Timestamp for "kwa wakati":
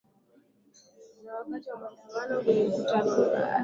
1.19-1.69